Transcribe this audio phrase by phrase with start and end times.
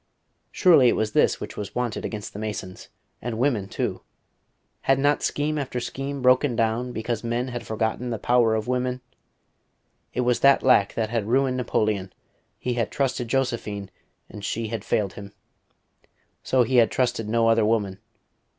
[0.51, 2.89] Surely it was this which was wanted against the Masons;
[3.21, 4.01] and women, too.
[4.81, 9.01] Had not scheme after scheme broken down because men had forgotten the power of women?
[10.11, 12.11] It was that lack that had ruined Napoleon:
[12.57, 13.91] he had trusted Josephine,
[14.27, 15.33] and she had failed him;
[16.41, 17.99] so he had trusted no other woman.